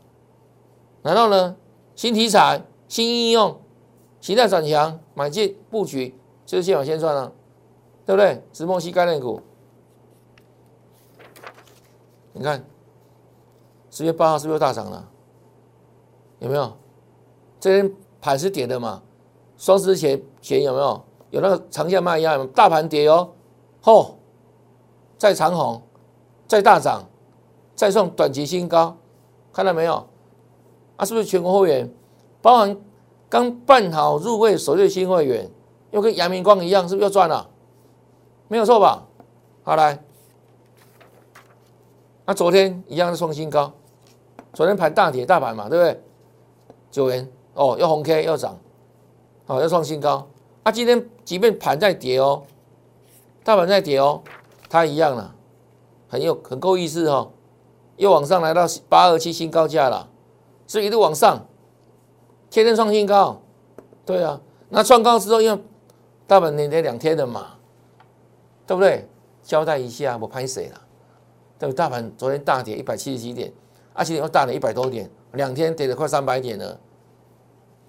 [1.03, 1.55] 难道呢？
[1.95, 3.60] 新题材、新应用、
[4.21, 7.33] 形态转强，买进布局就是现买现算了，
[8.05, 8.41] 对不对？
[8.53, 9.41] 石墨烯概念股，
[12.31, 12.63] 你看
[13.89, 15.09] 十月八号是不是又大涨了？
[16.39, 16.71] 有没有？
[17.59, 19.01] 这天盘是跌的嘛？
[19.57, 21.03] 双十前前有没有？
[21.31, 23.31] 有那个长线卖压，大盘跌哦，
[23.81, 24.17] 吼，
[25.17, 25.81] 再长红，
[26.47, 27.07] 再大涨，
[27.75, 28.97] 再创短期新高，
[29.53, 30.05] 看到没有？
[30.97, 31.91] 啊，是不是全国会员，
[32.41, 32.77] 包含
[33.31, 35.49] 刚办好入会首月新会员，
[35.91, 37.49] 又跟阳明光一样，是不是又赚了？
[38.49, 39.07] 没有错吧？
[39.63, 40.03] 好来，
[42.25, 43.71] 那昨天一样是创新高，
[44.51, 46.03] 昨天盘大跌大盘嘛，对不对？
[46.91, 48.59] 九元哦，又红 K 又涨，
[49.45, 50.27] 好又创新高。
[50.63, 52.43] 啊，今天即便盘在跌哦，
[53.45, 54.21] 大盘在跌哦，
[54.67, 55.33] 它一样了，
[56.09, 57.31] 很有很够意思哦，
[57.95, 60.09] 又往上来到八二七新高价了，
[60.67, 61.45] 所以一路往上，
[62.51, 63.41] 天天创新高，
[64.05, 65.63] 对啊，那创高之后，因为
[66.27, 67.55] 大盘连跌两天的嘛，
[68.67, 69.07] 对不对？
[69.41, 70.81] 交代一下，我拍谁了？
[71.57, 71.73] 对不？
[71.73, 73.51] 大盘昨天大跌一百七十几点，
[73.93, 76.77] 而且又大跌一百多点，两天跌了快三百点了，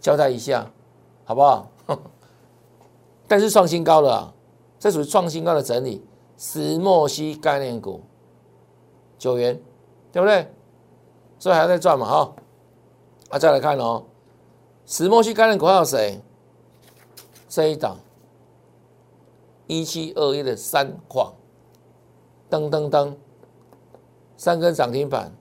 [0.01, 0.71] 交代一下，
[1.25, 1.69] 好不好？
[3.27, 4.35] 但是创新高了啊，
[4.79, 6.03] 这属于创新高的整理。
[6.39, 8.01] 石墨烯概念股
[9.17, 9.61] 九元，
[10.11, 10.49] 对不对？
[11.39, 12.33] 所以还要再赚嘛，哈。
[13.31, 14.05] 啊，再来看哦，
[14.87, 16.21] 石墨烯概念股还有谁？
[17.49, 17.99] 这一档
[19.67, 21.35] 一七二一的三矿，
[22.51, 23.15] 噔噔噔，
[24.37, 25.33] 三根涨停板。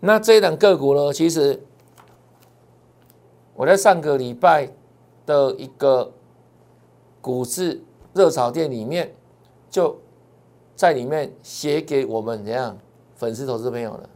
[0.00, 1.12] 那这一档个股呢？
[1.12, 1.62] 其实
[3.54, 4.72] 我在上个礼拜
[5.24, 6.12] 的一个。
[7.18, 7.82] 股市
[8.14, 9.12] 热炒店里面，
[9.68, 9.98] 就
[10.76, 12.78] 在里面写给我们怎样
[13.16, 14.08] 粉丝投资朋友的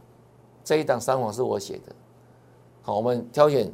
[0.63, 1.93] 这一档三网是我写的。
[2.81, 3.69] 好，我们挑选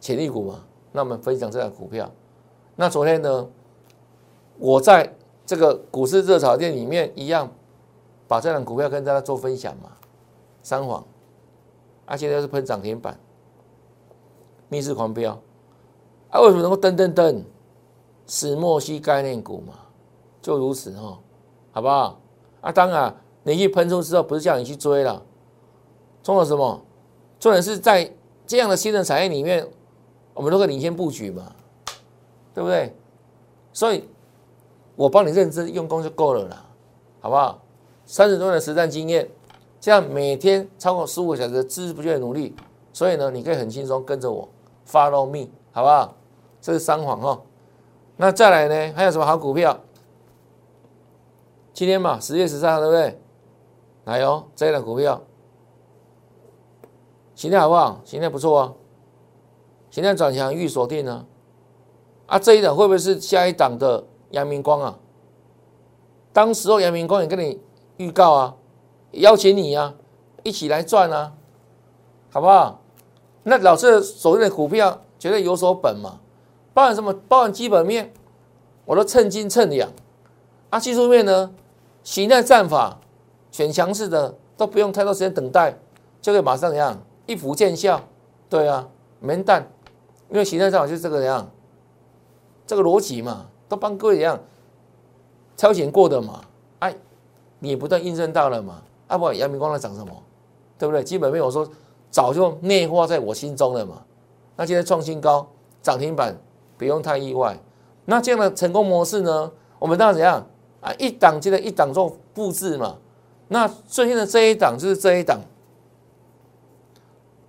[0.00, 2.10] 潜力股嘛，那我们分享这档股票。
[2.74, 3.48] 那昨天呢，
[4.58, 7.52] 我在这个股市热炒店里面一样，
[8.26, 9.92] 把这档股票跟大家做分享嘛。
[10.62, 11.06] 三网，
[12.06, 13.18] 啊，现在是喷涨停板，
[14.68, 15.40] 逆势狂飙，
[16.30, 17.42] 啊，为什么能够噔噔噔？
[18.26, 19.74] 石墨烯概念股嘛，
[20.40, 21.18] 就如此哈，
[21.72, 22.20] 好不好？
[22.60, 25.20] 啊，当然，你一喷出之后，不是叫你去追了，
[26.22, 26.80] 冲了什么？
[27.40, 28.08] 重点是在
[28.46, 29.66] 这样的新的产业里面，
[30.34, 31.52] 我们都会领先布局嘛，
[32.54, 32.94] 对不对？
[33.72, 34.08] 所以，
[34.96, 36.64] 我帮你认真用功就够了啦，
[37.20, 37.62] 好不好？
[38.04, 39.28] 三十多年的实战经验，
[39.80, 42.54] 这样每天超过十五个小时的孜孜不倦的努力，
[42.92, 44.48] 所以呢，你可以很轻松跟着我
[44.88, 46.16] ，follow me，好不好？
[46.60, 47.40] 这是三环哈。
[48.16, 48.92] 那再来呢？
[48.94, 49.78] 还有什么好股票？
[51.72, 53.20] 今天嘛，十月十三号，对不对？
[54.04, 55.22] 来哦，这一档股票，
[57.34, 58.00] 形态好不好？
[58.04, 58.74] 形态不错啊，
[59.90, 61.26] 形态转强预锁定呢。
[62.26, 64.98] 啊，这一档会不会是下一档的阳明光啊？
[66.32, 67.60] 当时候阳明光也跟你
[67.96, 68.56] 预告啊，
[69.12, 69.94] 邀请你啊，
[70.44, 71.32] 一起来赚啊，
[72.30, 72.80] 好不好？
[73.42, 76.20] 那老师所谓的股票绝对有所本嘛。
[76.72, 77.12] 包含什么？
[77.28, 78.12] 包含基本面，
[78.84, 79.90] 我都称斤称两。
[80.70, 81.52] 啊，技术面呢？
[82.04, 82.98] 形态战法
[83.50, 85.76] 选强势的，都不用太多时间等待，
[86.22, 88.00] 就可以马上怎样一服见效。
[88.48, 89.68] 对啊，没蛋，
[90.30, 91.50] 因为形态上就是这个样，
[92.66, 94.38] 这个逻辑嘛，都帮各位一样
[95.56, 96.40] 超前过的嘛。
[96.78, 96.96] 哎，
[97.58, 98.82] 你不断印证到了嘛？
[99.08, 100.12] 啊不，杨明光在涨什么？
[100.78, 101.04] 对不对？
[101.04, 101.68] 基本面我说
[102.10, 104.02] 早就内化在我心中了嘛。
[104.56, 105.46] 那现在创新高，
[105.82, 106.36] 涨停板。
[106.78, 107.60] 不用太意外，
[108.06, 109.52] 那这样的成功模式呢？
[109.78, 110.46] 我们当然怎样
[110.80, 110.90] 啊？
[110.94, 112.96] 一档接着一档做复制嘛。
[113.48, 115.38] 那最近的这一档就是这一档，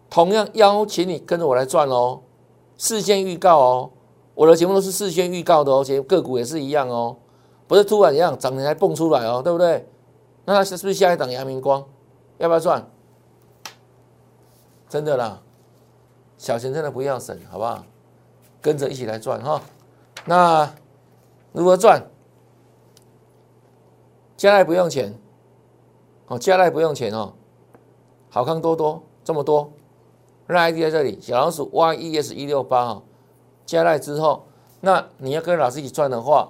[0.10, 2.20] 同样邀请你跟着我来赚哦，
[2.82, 3.92] 事先预告哦。
[4.34, 7.16] 我的节目都是事先预告的哦，且个股也是一样哦，
[7.68, 9.88] 不是突然一样涨停还蹦出来哦，对不对？
[10.46, 11.86] 那它是不是下一档阳明光？
[12.40, 12.90] 要不要赚？
[14.90, 15.40] 真的啦，
[16.40, 17.84] 小钱真的不要省，好不好？
[18.62, 19.62] 跟着一起来赚哈，
[20.26, 20.74] 那
[21.52, 22.04] 如何赚？
[24.38, 25.14] 加来不用钱，
[26.30, 27.34] 哦，加来不用钱哦，
[28.32, 29.72] 好康多多这么多，
[30.52, 33.04] 让 ID 在这里，小老鼠 YES 一六八哈，
[33.66, 34.46] 加来之后，
[34.82, 36.50] 那你要跟老师一起赚的话，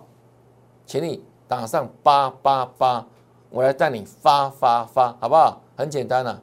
[0.87, 3.05] 请你打上八八八，
[3.51, 5.61] 我来带你发发发，好不好？
[5.75, 6.39] 很简单呐，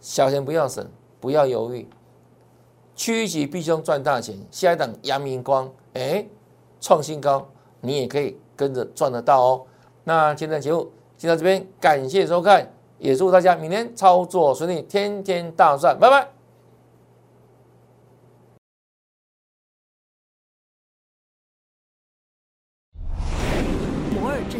[0.00, 0.84] 小钱不要省，
[1.20, 1.88] 不要犹豫。
[2.96, 6.26] 趋吉避凶赚大钱，下一档阳明光，哎，
[6.80, 7.46] 创新高，
[7.80, 9.62] 你也可以跟着赚得到哦。
[10.02, 12.68] 那今天的节目就到这边，感谢收看，
[12.98, 16.39] 也祝大家明天操作顺利，天天大赚，拜拜。